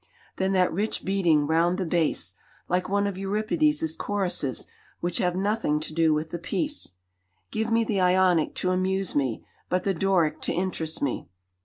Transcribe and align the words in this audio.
Then 0.37 0.53
that 0.53 0.73
rich 0.73 1.05
beading 1.05 1.45
round 1.45 1.77
the 1.77 1.85
base, 1.85 2.33
like 2.67 2.89
one 2.89 3.05
of 3.05 3.19
Euripides' 3.19 3.95
choruses 3.95 4.65
which 4.99 5.19
have 5.19 5.35
nothing 5.35 5.79
to 5.79 5.93
do 5.93 6.11
with 6.11 6.31
the 6.31 6.39
piece. 6.39 6.93
Give 7.51 7.71
me 7.71 7.83
the 7.83 8.01
Ionic 8.01 8.55
to 8.55 8.71
amuse 8.71 9.13
me, 9.13 9.45
but 9.69 9.83
the 9.83 9.93
Doric 9.93 10.41
to 10.41 10.53
interest 10.53 11.03
me. 11.03 11.27